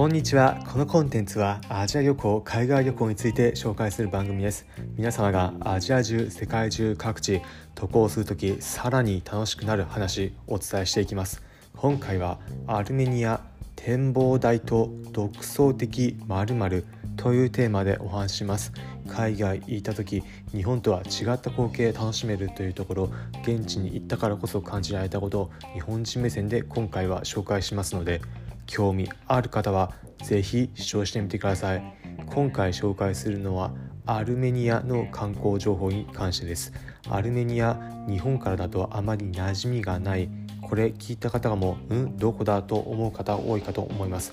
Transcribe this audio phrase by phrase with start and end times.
[0.00, 0.58] こんにちは。
[0.66, 4.66] このコンテンツはアジア旅行海外旅行について紹介する番組です。
[4.96, 7.42] 皆様がアジア中世界中各地
[7.74, 11.42] 渡航するときさらに楽しくなる話お伝えしていきます。
[11.76, 13.42] 今回はアルメニア
[13.76, 16.84] 展望台と独創的〇〇
[17.18, 18.72] というテーマでお話します。
[19.06, 20.22] 海外行った時
[20.52, 23.10] 日本とは違った光景楽しめるというところ
[23.42, 28.22] 現地に行ったからこそ感じられたことを日本人目線で今回は紹介しますので
[28.70, 29.92] 興味ある方は
[30.22, 31.82] 是非視聴してみてください。
[32.26, 33.72] 今回紹介するのは
[34.06, 36.72] アルメニアの観光情報に関してです。
[37.08, 37.76] アルメニア
[38.08, 40.30] 日本からだとあまり馴染みがない。
[40.62, 44.32] これ聞いた方がもうんどこだと思う方多いかと思います。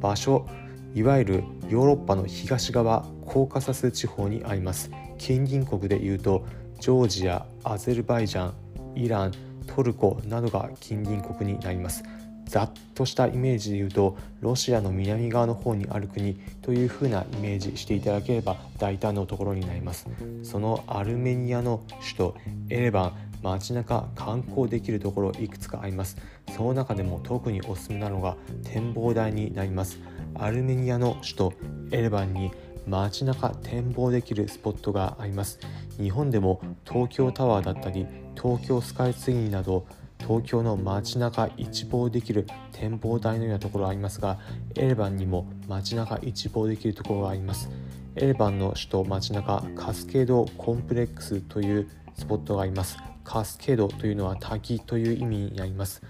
[0.00, 0.48] 場所
[0.94, 4.90] いわゆるヨーロッパの東側コーカサス地方にあります。
[5.18, 6.46] 近隣国でいうと
[6.80, 8.54] ジョージアアゼルバイジャン
[8.94, 9.32] イラン
[9.66, 12.02] トルコなどが近隣国になります。
[12.46, 20.06] ざっとしたイメージで言うとロシアの南側の方にある国という風なイメージしていただければ大胆のところになります。
[20.42, 22.36] そのアルメニアの首都
[22.68, 26.16] エレバン街中観光できるところいくつかあります。
[26.56, 29.98] その中でも特におすすめなのが展望台になります。
[30.34, 31.52] アルメニアの首都
[31.90, 32.50] エレバンに
[32.86, 35.58] 街中展望できるスポットがあります。
[35.98, 39.86] 日本でも東京タワーだったり東京スカイツリーなど
[40.20, 44.38] 東京の街中一望できる展望台のようなところがありますが
[44.74, 47.70] エレバンにも街中一望できるところがあります。
[48.16, 52.96] エレバンの首都街中カスケードコンプレックスというスポットがあります。
[53.24, 56.02] カスケードというのは滝という意味になります。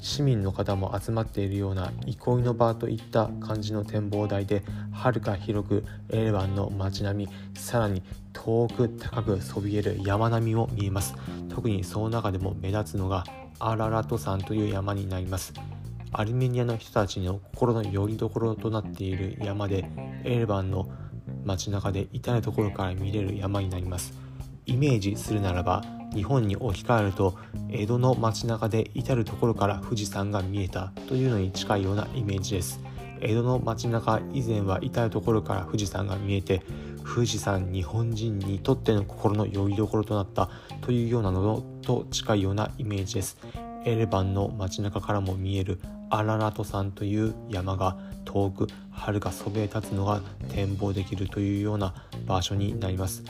[0.00, 11.14] 市民の方も集まっているような憩いの場といった感じの展望台ではるか広くエレバンの街並みさらに遠く高くそびえる山並みも見えます。
[11.48, 13.24] 特にその中でも目立つのが
[13.58, 15.52] アララト山という山になります。
[16.12, 19.88] アルメニアの人たちの心の拠り所となっている山で
[20.24, 20.88] エレバンの
[21.44, 24.29] 街中で至る所から見れる山になります。
[24.70, 25.82] イメージするならば
[26.14, 27.36] 日本に置き換えると
[27.70, 32.80] 江戸の街中で至る所から富士山が見えたというのに近いようなイメージです。
[33.20, 36.62] 江戸の街中以前は至る所から富士山が見えて
[37.04, 40.48] 富士山日本人にとっての心の拠り所となった
[40.80, 43.36] というようなのと近いようなイメージです。
[43.84, 50.20] エレバンの街中からも見えるアララト山という山が遠く遥かそびえ立つのが
[50.52, 51.94] 展望できるというような
[52.26, 53.24] 場所になります。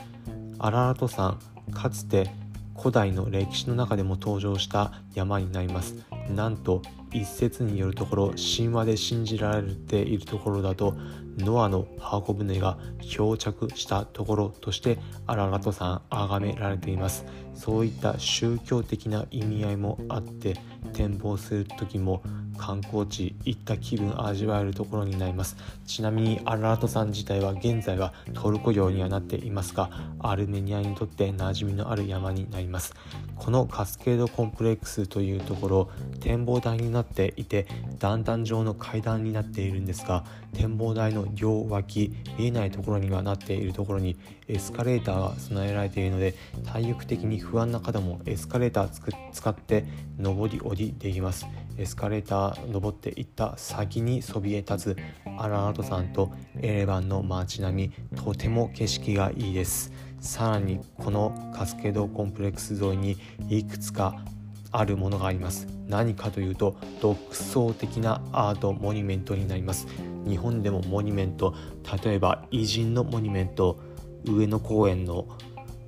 [0.63, 1.39] アララト山
[1.73, 2.29] かつて
[2.77, 5.95] 古代の歴史の中でも登場した山になります。
[6.29, 10.93] なんと一説によるところ神話で信じられているところだと
[11.39, 17.25] ノアの箱舟が漂着したところとしてアララト山崇められています。
[17.55, 20.57] そういった宗教的な意味合いもあって
[20.93, 22.21] 展望する時も
[22.57, 25.57] 観光地行った気分味わえるところになります。
[25.87, 29.89] ちなみにアララト山自体は現在はトルコ領にはなっていますが
[30.19, 32.93] アルメニアにとって馴染みのある山になります。
[33.35, 35.89] このカスケードコンプレックスというところ
[36.19, 37.65] 展望台になっていて
[37.97, 49.85] 段々状の階段になっているんですが展望台の両脇見えないところにはなっているところにエスカレーターが備えられているので体力的に不安な方もエスカレーター使って
[50.21, 51.45] 上り下りできます。
[51.77, 54.97] エスカレーター登っていった先にそびえ立つ。
[55.37, 59.91] アララト山とエレバンの街並みとても景色がいいです。
[60.19, 63.17] さらにこのカスケードコンプレックス沿いに
[63.49, 64.23] いくつか
[64.71, 65.67] あるものがあります。
[65.87, 69.87] 何かというと独創的なアートモニュメントになります。
[70.25, 71.55] 日本でもモニュメント
[72.03, 73.79] 例えば偉人のモニュメント
[74.23, 75.25] 上野公園の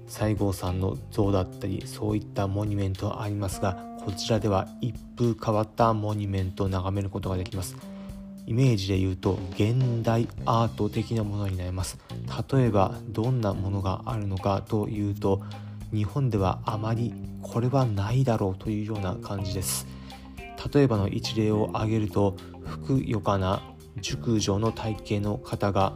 [0.08, 7.78] 西郷さんの像だったりそういったモニュメントありますがこちらでは一風変わったモニュメントを眺めることができます。
[8.46, 11.98] イメージで言うと現代アート的なものになります。
[12.52, 15.42] 例えばどんなものがあるのかというと
[15.94, 19.88] 日本ではあまりこれはないだろうというような感じです。
[20.74, 22.36] 例えばの一例を挙げると
[22.66, 23.62] ふくよかな
[24.02, 25.94] 熟女の体型の方が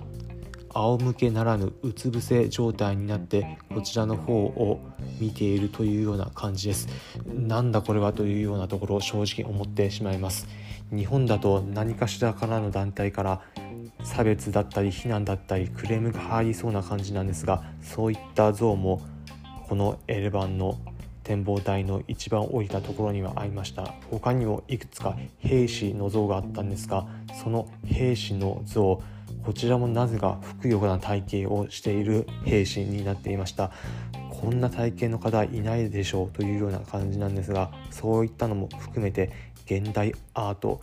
[0.78, 4.80] 仰向けならぬうつ伏せ状態になってこちらの方を
[5.20, 6.88] 見ているというような感じです。
[7.26, 10.48] なんだこれはというようなところを正直思ってしまいます。
[10.92, 13.42] 日本だと何かしらからの団体から
[14.04, 19.02] 差別だったり非難だったりクレームが入りそうな感じなんですがそういった像も
[19.68, 20.78] このエレバンの
[21.24, 23.96] 展望台の一番降りたところにはありました。
[24.12, 27.08] 他にもいくつか兵士の像があったんですが
[27.44, 29.02] その兵士の像
[29.48, 33.72] こちらもなぜかふくよかな体型をしている兵士になっていました。
[34.30, 39.32] こんな体験の方いないでしょうというような感じなんですがそういったのも含めて
[39.66, 40.82] 現代アート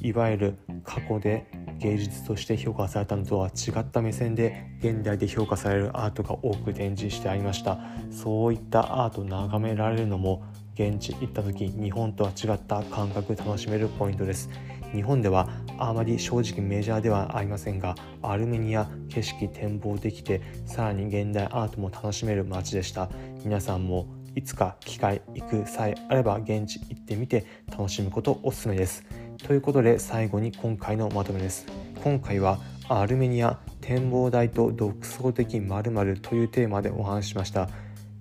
[0.00, 1.46] いわゆる過去で
[1.78, 7.78] 芸術として評価されたのとは違った目線で現代で評価されるアートが多く展示してありました。
[8.10, 10.42] そういったアートを眺められるのも
[10.72, 14.48] 現地行った時日本とは違った感覚楽しめるポイントです。
[14.94, 23.08] 日本ではあまり正直メジャーではありませんがアルメニア景色展望できてさらに現代アートも楽しめる街でした。
[23.44, 29.04] 皆さんもいつか機会行く際あれば現地行ってみて楽しむことおすすめです。
[29.38, 31.66] ということで最後に今回のまとめです。
[32.02, 32.58] 今回は
[32.88, 37.68] アルメニア展望台と独創的〇〇というテーマでお話ししました。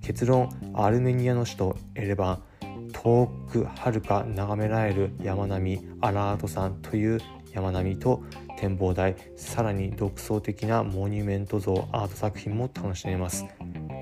[0.02, 2.44] 結論アルメニアの首都エレバン。
[2.94, 7.20] 遠く遥か眺められる山並みアラート山という
[7.56, 8.22] 山並みと
[8.60, 13.46] 展望台さらに独創的なモニュメント像アート作品も楽しめます。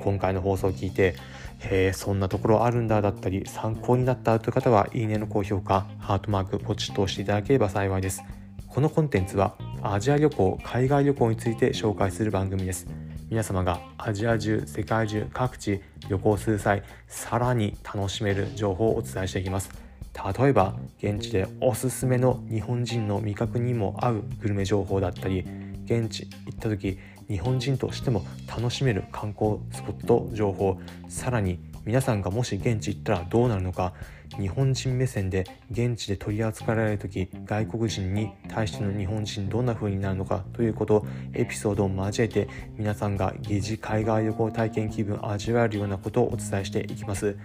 [0.03, 1.15] 今回の放送を聞いて
[1.59, 8.23] へえそんなところあるんだだったり参考になったという方はいいねの高評価ハートマークポチッと押していただければ幸いです。
[8.67, 12.88] このコンテンツはアジア旅行海外旅行について紹介する番組です。
[13.29, 19.82] 皆様がアジア中世界中各地旅行する際さらに楽しめる情報をお伝えしていきます。
[20.13, 25.45] 例えば現地でおすすめの日本人の味覚にも合うグルメ情報だったり
[25.86, 30.80] 現地行った時日本人としても楽しめる観光スポット情報
[31.10, 33.94] さらに皆さんがもし現地行ったらどうなるのか
[34.39, 47.38] 日本人目線で現地で取り扱われる時外国人に対しての日本人どんな風になるのかということエピソードを交えて皆さんが疑似海外旅行体験気分を味わえるようなことをお伝えしていきます。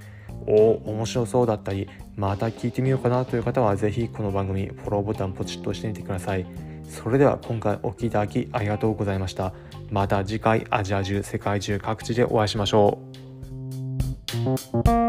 [0.46, 6.46] お面白そうだったりまた聞いてみようかなという方は是非この番組フォローボタンポチッと押してみてください。
[6.88, 9.52] それでは今回お聴きいただきありがとうございました。
[9.90, 12.98] また次回アジア中世界中各地でお会いしましょ
[15.04, 15.07] う。